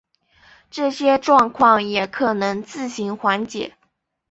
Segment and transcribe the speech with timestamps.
[0.71, 3.77] 这些状况也可能自行缓解。